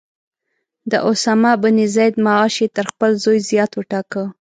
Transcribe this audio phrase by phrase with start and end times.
[0.91, 4.23] د اسامه بن زید معاش یې تر خپل زوی زیات وټاکه.